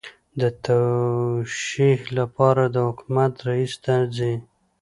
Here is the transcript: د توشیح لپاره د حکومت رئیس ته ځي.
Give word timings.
د 0.39 0.41
توشیح 0.65 1.99
لپاره 2.17 2.63
د 2.75 2.77
حکومت 2.87 3.33
رئیس 3.47 3.73
ته 3.83 3.95
ځي. 4.15 4.33